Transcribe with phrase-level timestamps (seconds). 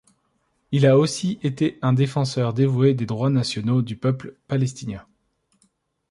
[0.71, 5.05] Il a aussi été un défenseur dévoué des droits nationaux du peuple palestinien.